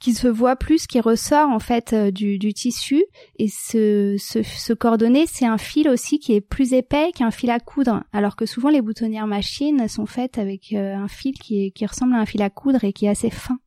[0.00, 3.04] qui se voit plus, qui ressort en fait du, du tissu.
[3.38, 7.50] Et ce, ce, ce cordonnet, c'est un fil aussi qui est plus épais qu'un fil
[7.50, 8.02] à coudre.
[8.12, 12.14] Alors que souvent les boutonnières machines sont faites avec un fil qui, est, qui ressemble
[12.14, 13.58] à un fil à coudre et qui est assez fin.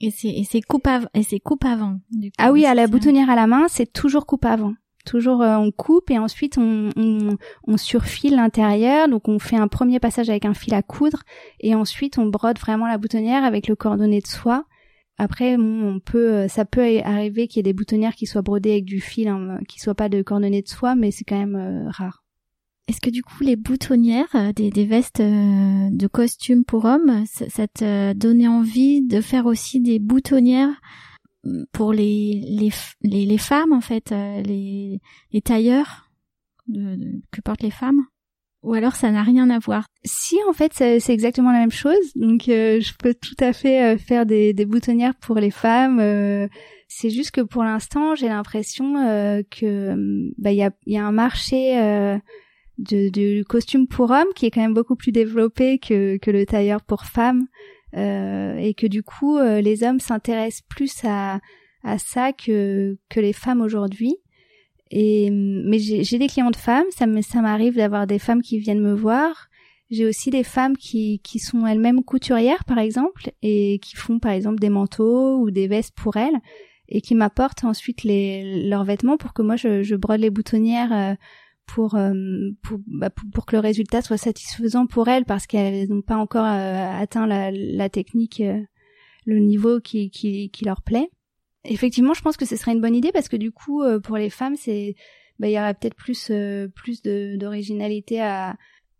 [0.00, 1.98] Et c'est c'est coupe avant et c'est coupe avant.
[2.38, 4.74] ah oui, à la boutonnière à la main, c'est toujours coupe avant.
[5.04, 7.36] Toujours euh, on coupe et ensuite on, on,
[7.66, 9.08] on surfile l'intérieur.
[9.08, 11.22] Donc on fait un premier passage avec un fil à coudre
[11.60, 14.66] et ensuite on brode vraiment la boutonnière avec le cordonnet de soie.
[15.18, 18.72] Après, on peut, euh, ça peut arriver qu'il y ait des boutonnières qui soient brodées
[18.72, 21.56] avec du fil, hein, qui soient pas de cordonnet de soie, mais c'est quand même
[21.56, 22.24] euh, rare.
[22.88, 27.68] Est-ce que du coup les boutonnières euh, des, vestes euh, de costume pour hommes, ça,
[27.68, 30.80] te donnait envie de faire aussi des boutonnières
[31.44, 32.42] mm, pour les
[33.02, 35.02] les, les, femmes en fait, euh, les,
[35.32, 36.10] les tailleurs
[36.70, 38.06] que portent les femmes?
[38.68, 42.12] Ou alors ça n'a rien à voir Si en fait c'est exactement la même chose,
[42.14, 45.98] donc je peux tout à fait faire des, des boutonnières pour les femmes.
[46.88, 48.94] c'est juste que pour l'instant j'ai l'impression
[49.50, 51.76] que mm, bah il y a, y a un marché
[52.78, 56.46] de, du costume pour hommes qui est quand même beaucoup plus développé que, que le
[56.46, 57.46] tailleur pour femmes
[57.96, 61.40] euh, et que du coup euh, les hommes s'intéressent plus à,
[61.82, 64.16] à ça que, que les femmes aujourd'hui.
[64.90, 68.94] Et mais j'ai des clientes femmes, ça ça m'arrive d'avoir des femmes qui viennent me
[68.94, 69.48] voir.
[69.90, 74.32] J'ai aussi des femmes qui qui sont elles-mêmes couturières par exemple et qui font par
[74.32, 76.40] exemple des manteaux ou des vestes pour elles
[76.88, 80.92] et qui m'apportent ensuite les leurs vêtements pour que moi je, je brode les boutonnières
[80.92, 81.14] euh,
[81.66, 82.14] pour, euh,
[82.86, 86.46] bah, pour, pour, que le résultat soit satisfaisant pour elles parce qu'elles n'ont pas encore
[86.46, 88.42] euh, atteint la, la technique,
[89.26, 91.10] le niveau qui, qui, qui, leur plaît.
[91.64, 94.30] Effectivement, je pense que ce serait une bonne idée parce que du coup, pour les
[94.30, 94.94] femmes, c'est
[95.38, 96.32] bah, il y aurait peut-être plus
[96.74, 98.56] plus d'originalité à,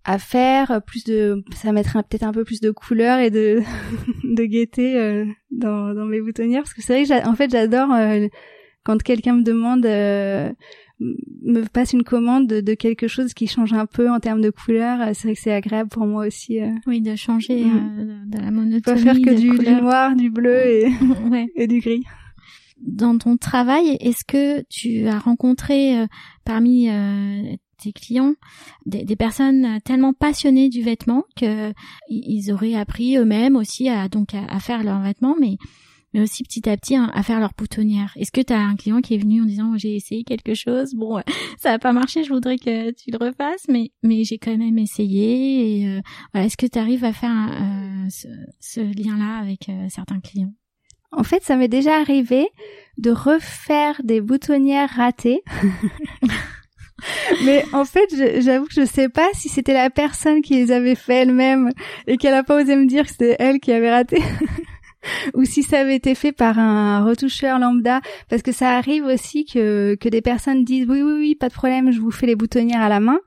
[0.08, 3.60] à faire, plus de, ça mettrait peut-être un peu plus de couleur et de
[4.24, 7.92] de gaieté euh, dans dans mes boutonnières parce que c'est vrai que en fait j'adore
[7.92, 8.26] euh,
[8.84, 9.84] quand quelqu'un me demande
[11.44, 15.14] me passe une commande de, quelque chose qui change un peu en termes de couleur,
[15.14, 16.58] c'est vrai que c'est agréable pour moi aussi.
[16.86, 18.30] Oui, de changer mm.
[18.30, 18.80] de la monotonie.
[18.82, 20.88] Pas faire que du, du, noir, du bleu et,
[21.54, 22.02] et du gris
[22.80, 26.06] dans ton travail, est-ce que tu as rencontré euh,
[26.44, 28.34] parmi euh, tes clients
[28.86, 31.72] des, des, personnes tellement passionnées du vêtement que
[32.08, 35.56] ils auraient appris eux-mêmes aussi à donc à, faire leurs vêtements, mais
[36.14, 38.12] mais aussi petit à petit hein, à faire leur boutonnière.
[38.16, 40.94] Est-ce que tu as un client qui est venu en disant j'ai essayé quelque chose,
[40.94, 41.20] bon
[41.58, 44.78] ça a pas marché, je voudrais que tu le refasses, mais mais j'ai quand même
[44.78, 45.86] essayé.
[45.86, 46.00] Euh,
[46.32, 47.50] voilà, est-ce que tu arrives à faire
[48.10, 50.52] ce, ce lien-là avec certains clients?
[51.12, 52.48] En fait, ça m'est déjà arrivé
[52.98, 55.42] de refaire des boutonnières ratées.
[57.44, 58.08] Mais en fait,
[58.40, 61.70] j'avoue que je sais pas si c'était la personne qui les avait fait elle-même
[62.06, 64.20] et qu'elle a pas osé me dire que c'était elle qui avait raté.
[65.34, 69.44] ou si ça avait été fait par un retoucheur lambda, parce que ça arrive aussi
[69.44, 72.36] que, que des personnes disent oui, oui, oui, pas de problème, je vous fais les
[72.36, 73.20] boutonnières à la main,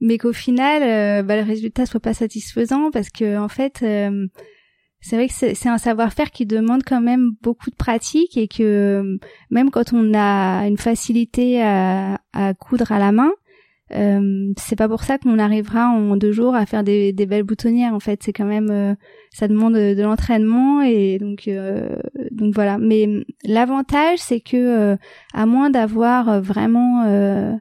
[0.00, 4.26] mais qu'au final, euh, bah, le résultat soit pas satisfaisant parce que en fait, euh,
[5.00, 8.62] c'est vrai que c'est un savoir-faire qui demande quand même beaucoup de pratique et que
[8.62, 9.18] euh,
[9.50, 13.32] même quand on a une facilité à, à coudre à la main,
[13.92, 17.42] euh, c'est pas pour ça qu'on arrivera en deux jours à faire des, des belles
[17.42, 17.94] boutonnières.
[17.94, 18.94] En fait, c'est quand même euh,
[19.32, 21.96] ça demande de, l'entraînement et donc euh,
[22.30, 22.78] donc voilà.
[22.78, 23.08] Mais
[23.44, 24.96] l'avantage, c'est que
[25.34, 27.58] à moins d'avoir vraiment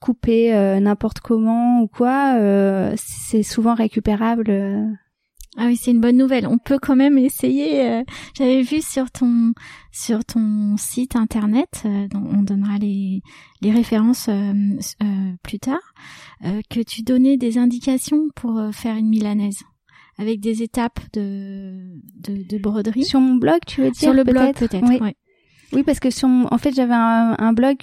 [0.00, 2.38] coupé n'importe comment ou quoi,
[2.96, 4.50] c'est souvent récupérable
[5.56, 6.46] ah oui, c'est une bonne nouvelle.
[6.46, 7.84] On peut quand même essayer.
[7.84, 8.02] Euh,
[8.36, 9.52] j'avais vu sur ton
[9.90, 13.22] sur ton site internet, euh, on donnera les
[13.60, 15.94] les références euh, plus tard,
[16.70, 19.62] que tu donnais des indications pour faire une milanaise
[20.18, 23.04] avec des étapes de de, de broderie.
[23.04, 24.86] Sur mon blog, tu veux dire Sur le blog peut-être?
[24.88, 25.14] Oui.
[25.72, 27.78] Oui, parce que sur en fait j'avais un, un blog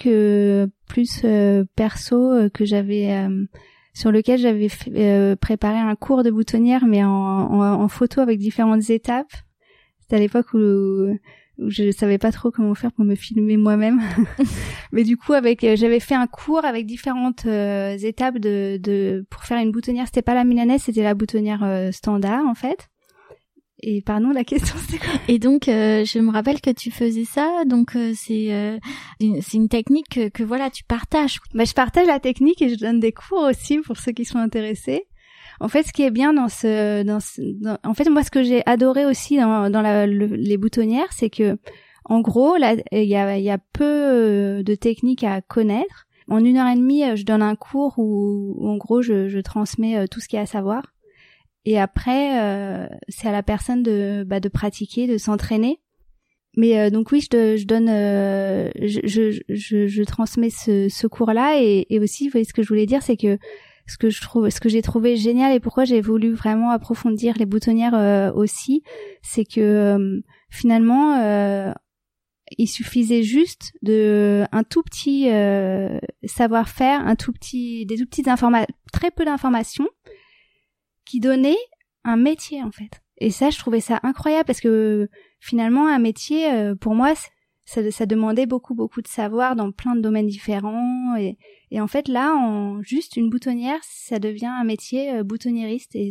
[0.88, 1.26] plus
[1.76, 3.28] perso que j'avais
[3.96, 9.32] sur lequel j'avais euh, préparé un cours de boutonnière, mais en, photo avec différentes étapes.
[10.00, 14.02] C'était à l'époque où, où, je savais pas trop comment faire pour me filmer moi-même.
[14.92, 19.24] mais du coup, avec euh, j'avais fait un cours avec différentes euh, étapes de, de
[19.30, 20.04] pour faire une boutonnière.
[20.04, 22.90] C'était pas la milanaise, c'était la boutonnière standard en fait.
[23.80, 25.12] Et pardon, la question c'est quoi?
[25.28, 27.64] Et donc, euh, je me rappelle que tu faisais ça.
[27.66, 28.78] Donc, euh, c'est euh,
[29.20, 31.40] c'est une technique que, voilà, tu partages.
[31.54, 34.38] Bah, je partage la technique et je donne des cours aussi pour ceux qui sont
[34.38, 35.04] intéressés.
[35.60, 38.62] En fait, ce qui est bien dans ce, dans, en fait, moi, ce que j'ai
[38.66, 41.58] adoré aussi dans, dans la, les boutonnières, c'est que,
[42.04, 46.06] en gros, il y a, y a peu de techniques à connaître.
[46.28, 49.38] En une heure et demie, je donne un cours où, où en gros, je, je
[49.38, 50.82] transmets tout ce qu'il y a à savoir.
[51.66, 55.80] Et après, euh, c'est à la personne de, bah, de pratiquer, de s'entraîner.
[56.56, 61.06] Mais euh, donc oui, je, je donne, euh, je, je, je, je, transmets ce, ce
[61.08, 63.36] cours-là et, et, aussi, vous voyez, ce que je voulais dire, c'est que
[63.88, 67.34] ce que je trouve, ce que j'ai trouvé génial et pourquoi j'ai voulu vraiment approfondir
[67.36, 68.82] les boutonnières aussi,
[69.22, 71.72] c'est que finalement,
[72.58, 75.28] il suffisait juste de un tout petit
[76.24, 79.86] savoir-faire, un tout petit, des tout petites informations, très peu d'informations
[81.06, 81.56] qui donnait
[82.04, 83.00] un métier en fait.
[83.18, 85.08] Et ça, je trouvais ça incroyable parce que
[85.40, 87.14] finalement, un métier, euh, pour moi,
[87.64, 91.16] ça, demandait beaucoup, beaucoup de savoir dans plein de domaines différents.
[91.16, 95.96] Et, en fait, là, en juste une boutonnière, ça devient un métier euh, boutonniériste.
[95.96, 96.10] Et,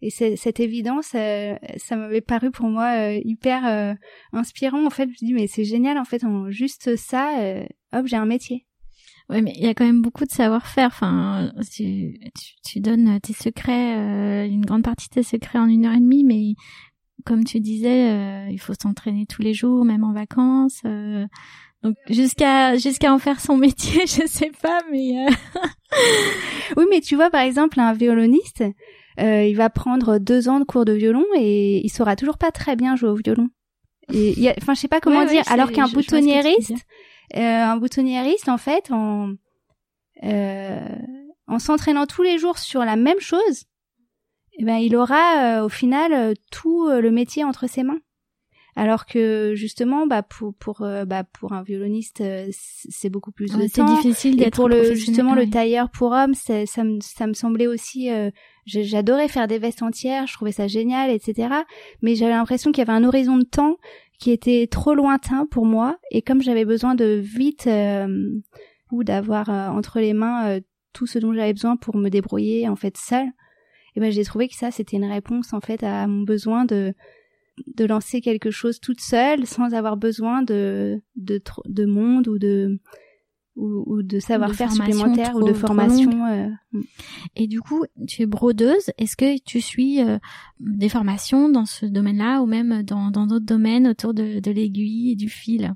[0.00, 3.96] et cette évidence, euh, ça m'avait paru pour moi hyper
[4.32, 4.86] inspirant.
[4.86, 8.16] En fait, je me dis, mais c'est génial, en fait, en juste ça, hop, j'ai
[8.16, 8.66] un métier.
[9.28, 10.88] Ouais, mais il y a quand même beaucoup de savoir-faire.
[10.88, 12.18] Enfin, tu,
[12.64, 16.00] tu, donnes tes secrets, euh, une grande partie de tes secrets en une heure et
[16.00, 16.54] demie, mais
[17.24, 20.80] comme tu disais, euh, il faut s'entraîner tous les jours, même en vacances.
[20.84, 21.26] Euh,
[21.82, 25.26] donc jusqu'à jusqu'à en faire son métier, je sais pas, mais
[26.76, 28.64] oui, mais tu vois, par exemple, un violoniste,
[29.18, 32.76] il va prendre deux ans de cours de violon et il saura toujours pas très
[32.76, 33.48] bien jouer au violon.
[34.10, 35.42] Enfin, je sais pas comment dire.
[35.50, 36.76] alors qu'un boutonniériste euh,
[37.34, 39.32] un boutonniériste, en fait, en,
[40.24, 40.88] euh,
[41.46, 43.64] en s'entraînant tous les jours sur la même chose,
[44.58, 48.00] eh ben, il aura euh, au final tout le métier entre ses mains.
[48.74, 53.86] Alors que justement, bah pour pour bah pour un violoniste, c'est beaucoup plus de temps.
[53.86, 57.66] C'est difficile d'être pour le justement le tailleur pour homme, ça me ça me semblait
[57.66, 58.08] aussi.
[58.64, 61.48] J'adorais faire des vestes entières, je trouvais ça génial, etc.
[62.00, 63.76] Mais j'avais l'impression qu'il y avait un horizon de temps
[64.18, 68.30] qui était trop lointain pour moi et comme j'avais besoin de vite euh,
[68.90, 70.60] ou d'avoir euh, entre les mains euh,
[70.92, 73.28] tout ce dont j'avais besoin pour me débrouiller en fait seule.
[73.94, 76.94] Et ben j'ai trouvé que ça c'était une réponse en fait à mon besoin de
[77.66, 82.78] de lancer quelque chose toute seule sans avoir besoin de de de monde ou de
[83.56, 86.26] ou, de savoir-faire supplémentaire ou de formation.
[86.26, 86.82] Euh, mm.
[87.36, 88.90] Et du coup, tu es brodeuse.
[88.98, 90.18] Est-ce que tu suis euh,
[90.60, 95.16] des formations dans ce domaine-là ou même dans d'autres domaines autour de, de l'aiguille et
[95.16, 95.74] du fil?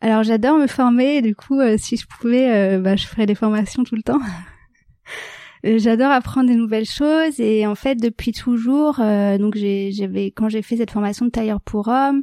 [0.00, 1.22] Alors j'adore me former.
[1.22, 4.20] Du coup, euh, si je pouvais, bah, je ferais des formations tout le temps.
[5.64, 10.76] j'adore apprendre des nouvelles choses et en fait depuis toujours donc j'avais quand j'ai fait
[10.76, 12.22] cette formation de tailleur pour hommes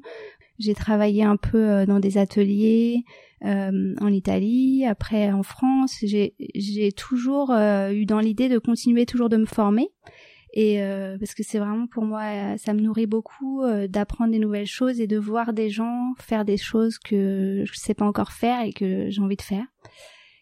[0.60, 3.04] j'ai travaillé un peu dans des ateliers
[3.44, 5.98] euh, en Italie, après en France.
[6.04, 9.90] J'ai toujours euh, eu dans l'idée de continuer toujours de me former.
[10.54, 14.68] Et euh, parce que c'est vraiment pour moi, ça me nourrit beaucoup d'apprendre des nouvelles
[14.68, 18.62] choses et de voir des gens faire des choses que je sais pas encore faire
[18.62, 19.66] et que j'ai envie de faire.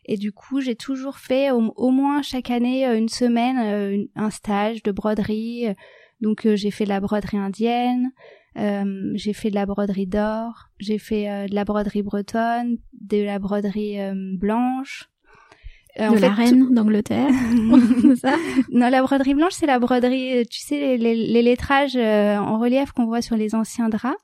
[0.05, 4.91] Et du coup, j'ai toujours fait au, moins chaque année une semaine un stage de
[4.91, 5.67] broderie.
[6.21, 8.11] Donc j'ai fait de la broderie indienne,
[8.59, 13.23] euh, j'ai fait de la broderie d'or, j'ai fait euh, de la broderie bretonne, de
[13.23, 15.09] la broderie euh, blanche.
[15.97, 17.29] de la reine d'Angleterre,
[18.21, 18.35] ça
[18.71, 23.05] Non, la broderie blanche, c'est la broderie, tu sais, les, les, lettrages en relief qu'on
[23.05, 24.17] voit sur les anciens draps.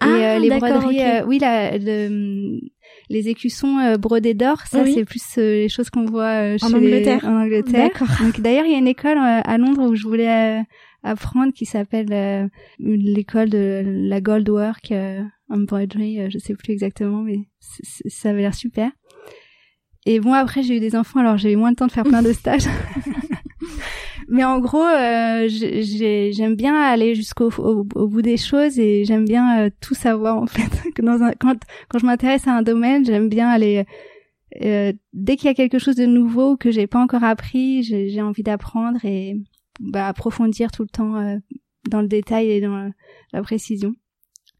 [0.00, 5.90] Ah, et les broderies, oui, la, les écussons brodés d'or, ça c'est plus les choses
[5.90, 7.24] qu'on voit chez en Angleterre.
[7.24, 7.90] en Angleterre.
[8.20, 10.64] Donc d'ailleurs, il y a une école à Londres où je voulais
[11.02, 17.22] apprendre qui s'appelle euh, l'école de la Goldwork euh, Embroidery, euh, je sais plus exactement,
[17.22, 18.90] mais ça avait l'air super.
[20.06, 22.04] Et bon, après, j'ai eu des enfants, alors j'ai eu moins de temps de faire
[22.04, 22.66] plein de stages.
[24.28, 29.68] mais en gros, euh, j'aime bien aller jusqu'au au, bout des choses et j'aime bien
[29.80, 30.70] tout savoir en fait.
[31.02, 31.56] Dans un, quand,
[31.88, 33.84] quand je m'intéresse à un domaine, j'aime bien aller
[34.60, 38.42] dès qu'il y a quelque chose de nouveau que j'ai pas encore appris, j'ai envie
[38.42, 39.34] d'apprendre et
[39.80, 41.36] bah, approfondir tout le temps euh,
[41.88, 42.90] dans le détail et dans
[43.32, 43.94] la, précision.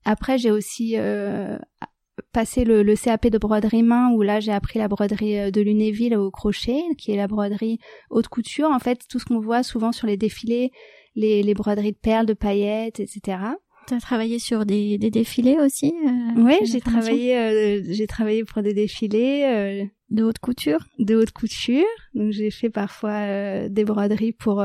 [0.04, 1.58] Après, j'ai aussi euh,
[2.32, 5.60] passé le, le, CAP de broderie main où là j'ai appris la broderie euh, de
[5.60, 7.78] Lunéville au crochet, qui est la broderie
[8.10, 8.70] haute couture.
[8.70, 10.72] En fait, tout ce qu'on voit souvent sur les défilés,
[11.14, 13.38] les, les broderies de perles, de paillettes, etc.
[13.86, 15.92] Tu as travaillé sur des, des défilés aussi
[16.36, 20.86] Oui, j'ai travaillé, j'ai travaillé pour des défilés de haute couture.
[20.98, 21.84] De haute couture.
[22.14, 24.64] Donc j'ai fait parfois des broderies pour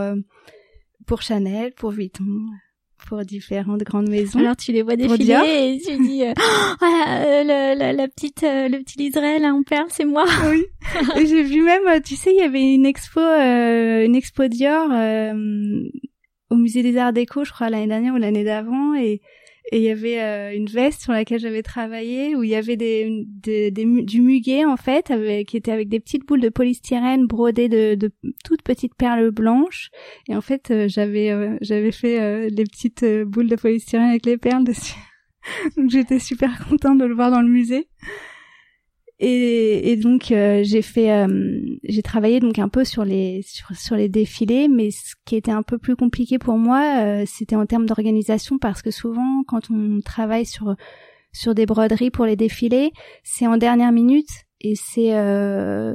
[1.08, 2.26] pour Chanel, pour Vuitton,
[3.08, 4.40] pour différentes grandes maisons.
[4.40, 6.34] Alors tu les vois défiler et tu dis euh,
[6.80, 10.26] voilà euh, la, la, petite euh, le petit liseré là en perles c'est moi.
[10.50, 10.66] Oui.
[11.16, 14.90] j'ai vu même tu sais il y avait une expo une expo Dior
[16.50, 19.22] au musée des Arts Déco je crois l'année dernière ou l'année d'avant et
[19.72, 22.78] et il y avait euh, une veste sur laquelle j'avais travaillé où il y avait
[22.78, 27.28] des, des, du muguet en fait avec qui était avec des petites boules de polystyrène
[27.28, 28.12] brodées de, de
[28.46, 29.90] toutes petites perles blanches.
[30.30, 34.38] Et en fait euh, j'avais euh, j'avais fait les petites boules de polystyrène avec les
[34.38, 34.96] perles dessus.
[35.78, 37.88] Donc j'étais super contente de le voir dans le musée
[39.20, 43.76] et, et donc euh, j'ai fait, euh, j'ai travaillé donc un peu sur les sur,
[43.76, 47.56] sur, les défilés, mais ce qui était un peu plus compliqué pour moi, euh, c'était
[47.56, 50.76] en termes d'organisation parce que souvent quand on travaille sur
[51.34, 52.92] sur des broderies pour les défilés,
[53.24, 54.30] c'est en dernière minute.
[54.60, 55.12] Et c'est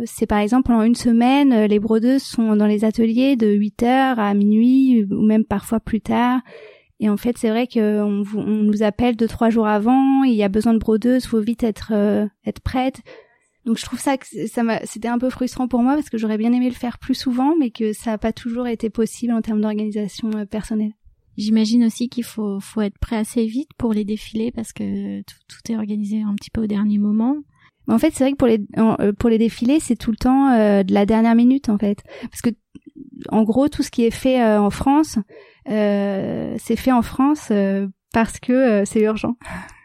[0.06, 4.18] c'est par exemple pendant une semaine, les brodeuses sont dans les ateliers de 8 heures
[4.20, 6.40] à minuit ou même parfois plus tard
[7.02, 10.44] et en fait, c'est vrai qu'on on nous appelle deux trois jours avant, il y
[10.44, 13.00] a besoin de brodeuse, faut vite être euh, être prête.
[13.64, 16.16] Donc je trouve ça que ça m'a c'était un peu frustrant pour moi parce que
[16.16, 19.32] j'aurais bien aimé le faire plus souvent, mais que ça n'a pas toujours été possible
[19.32, 20.92] en termes d'organisation euh, personnelle.
[21.36, 25.72] J'imagine aussi qu'il faut faut être prêt assez vite pour les défilés parce que tout,
[25.72, 27.36] est organisé un petit peu au dernier moment.
[27.88, 30.50] En fait, c'est vrai que pour les euh, pour les défilés, c'est tout le temps
[30.50, 32.50] de la dernière minute en fait, parce que
[33.28, 35.20] en gros tout ce qui est fait en France, euh,
[35.66, 39.36] c'est fait en France euh, parce que euh, c'est urgent.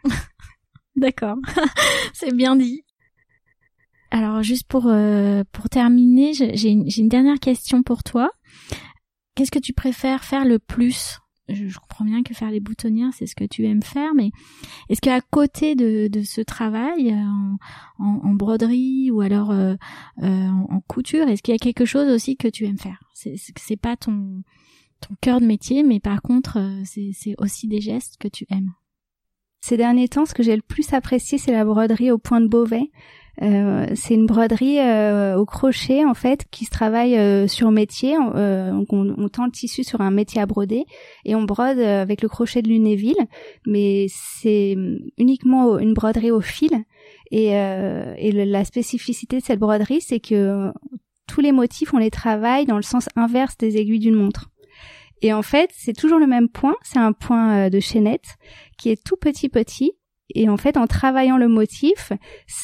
[0.95, 1.37] D'accord,
[2.13, 2.83] c'est bien dit.
[4.09, 4.91] Alors juste pour
[5.51, 8.31] pour terminer, j'ai une, une dernière question pour toi.
[9.35, 11.19] Qu'est-ce que tu préfères faire le plus?
[11.49, 14.31] Je, comprends bien que faire les boutonnières, c'est ce que tu aimes faire, mais
[14.89, 17.57] est-ce qu'à côté de, de ce travail en,
[17.99, 19.75] en, broderie ou alors euh,
[20.17, 22.99] en, en, couture, est-ce qu'il y a quelque chose aussi que tu aimes faire?
[23.13, 24.41] C'est pas ton
[24.99, 28.73] ton cœur de métier, mais par contre, euh, c'est aussi des gestes que tu aimes.
[29.59, 32.47] Ces derniers temps, ce que j'ai le plus apprécié, c'est la broderie au point de
[32.47, 32.89] Beauvais.
[33.41, 38.17] Euh, c'est une broderie euh, au crochet en fait qui se travaille sur métier.
[38.17, 40.85] on, on, tend le tissu sur un métier à broder
[41.23, 43.27] et on brode avec le crochet de Lunéville,
[43.67, 44.75] mais c'est
[45.17, 46.71] uniquement une broderie au fil.
[47.29, 50.71] Et, et la spécificité de cette broderie, c'est que
[51.27, 54.49] tous les motifs, on les travaille dans le sens inverse des aiguilles d'une montre.
[55.21, 58.35] Et en fait, c'est toujours le même point, c'est un point euh, de chaînette
[58.77, 59.93] qui est tout petit petit.
[60.35, 62.11] Et en fait, en travaillant le motif,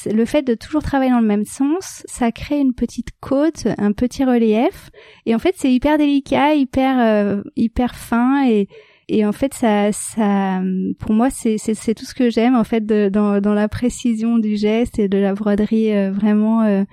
[0.05, 3.93] le fait de toujours travailler dans le même sens, ça crée une petite côte, un
[3.93, 4.91] petit relief.
[5.25, 8.67] Et en fait, c'est hyper délicat, hyper euh, hyper fin et
[9.09, 10.61] et en fait, ça, ça,
[10.97, 11.57] pour moi, c'est
[11.93, 15.33] tout ce que j'aime en fait dans dans la précision du geste et de la
[15.33, 16.85] broderie euh, vraiment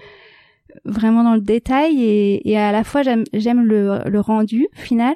[0.85, 5.15] vraiment dans le détail et, à la fois j'aime le, le rendu final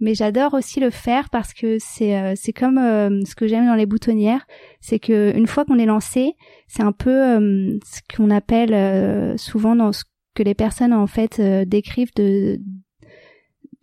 [0.00, 3.66] mais j'adore aussi le faire parce que c'est euh, c'est comme euh, ce que j'aime
[3.66, 4.46] dans les boutonnières,
[4.80, 6.34] c'est que une fois qu'on est lancé,
[6.66, 11.40] c'est un peu euh, ce qu'on appelle souvent dans ce que les personnes en fait
[11.66, 12.58] décrivent de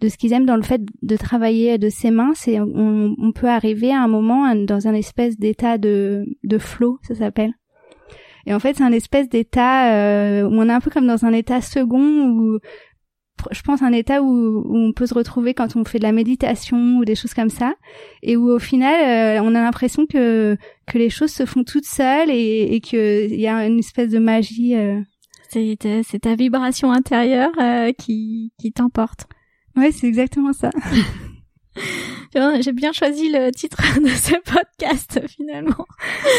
[0.01, 3.47] de ce qu'ils aiment dans le fait de travailler de ses mains, c'est on, peut
[3.47, 7.53] arriver à un moment dans un espèce d'état de de flow, ça s'appelle.
[8.45, 11.31] Et en fait, c'est un espèce d'état où on est un peu comme dans un
[11.31, 12.59] état second où
[13.51, 16.97] je pense, un état où, on peut se retrouver quand on fait de la méditation
[16.97, 17.73] ou des choses comme ça,
[18.21, 21.85] et où au final, euh, on a l'impression que que les choses se font toutes
[21.85, 24.75] seules et, et qu'il y a une espèce de magie.
[24.75, 24.99] Euh.
[25.49, 29.27] C'est ta, ta vibration intérieure euh, qui, qui t'emporte.
[29.75, 30.71] Ouais, c'est exactement ça.
[32.61, 35.85] J'ai bien choisi le titre de ce podcast finalement.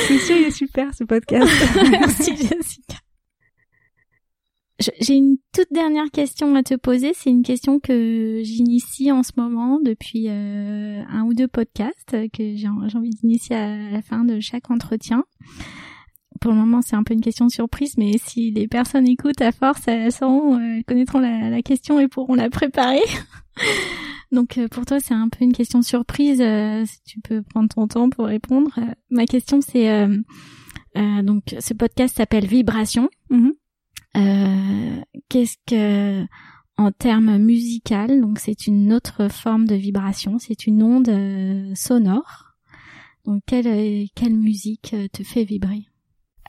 [0.08, 1.50] C'est sûr, il est super ce podcast.
[1.90, 2.96] Merci Jessica.
[4.80, 7.12] J'ai une toute dernière question à te poser.
[7.14, 12.56] C'est une question que j'initie en ce moment depuis euh, un ou deux podcasts que
[12.56, 15.24] j'ai envie d'initier à la fin de chaque entretien.
[16.40, 19.52] Pour le moment, c'est un peu une question surprise, mais si les personnes écoutent à
[19.52, 23.02] force, elles sauront, euh, connaîtront la, question et pourront la préparer.
[24.32, 26.42] Donc euh, pour toi, c'est un peu une question surprise.
[26.84, 28.76] si tu peux prendre ton temps pour répondre.
[29.08, 30.08] ma question, c'est
[31.22, 33.08] donc ce podcast s'appelle Vibration.
[33.30, 33.52] Mm-hmm.
[34.16, 36.24] Euh, qu'est-ce que
[36.76, 42.56] en termes musical, donc c'est une autre forme de vibration, c'est une onde euh, sonore.
[43.24, 45.84] Donc quelle quelle musique euh, te fait vibrer?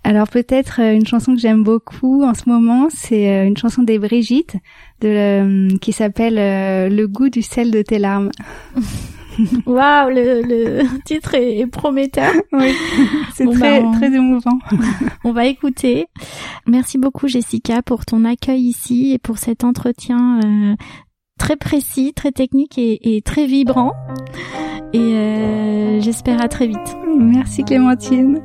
[0.04, 4.56] Alors peut-être une chanson que j'aime beaucoup en ce moment, c'est une chanson des Brigitte
[5.02, 8.30] de, qui s'appelle Le goût du sel de tes larmes.
[9.66, 12.34] Waouh, le, le, titre est, prometteur.
[12.52, 12.74] Oui,
[13.34, 14.60] c'est très, bah, très émouvant.
[15.24, 16.08] on va écouter.
[16.68, 20.76] Merci beaucoup Jessica pour ton accueil ici et pour cet entretien euh,
[21.38, 23.94] très précis, très technique et, et très vibrant.
[24.94, 26.98] Et euh, j'espère à très vite.
[27.18, 28.42] Merci Clémentine.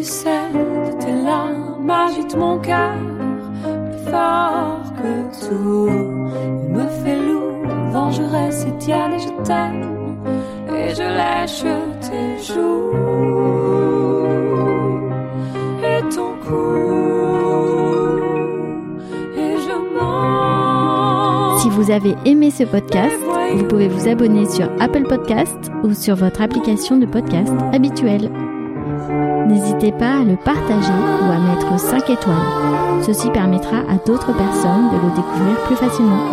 [0.00, 2.94] Du sel de tes larmes agite mon cœur
[3.62, 5.12] plus fort que
[5.46, 5.90] tout.
[6.64, 10.16] Il me fait lourd, vengeresse et tienne et je t'aime
[10.74, 11.64] et je lèche
[12.06, 12.92] tes joues
[15.84, 16.76] et ton cou
[19.36, 19.76] et je.
[21.60, 23.20] Si vous avez aimé ce podcast,
[23.54, 28.30] vous pouvez vous abonner sur Apple Podcast ou sur votre application de podcast habituelle.
[29.50, 33.02] N'hésitez pas à le partager ou à mettre 5 étoiles.
[33.02, 36.24] Ceci permettra à d'autres personnes de le découvrir plus facilement.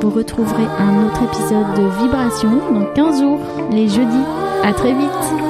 [0.00, 3.40] Vous retrouverez un autre épisode de Vibration dans 15 jours,
[3.72, 4.24] les jeudis.
[4.62, 5.49] À très vite